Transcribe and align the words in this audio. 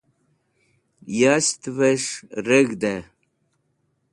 yasht'vesh 1.19 2.09
reg̃hd'ey 2.45 3.01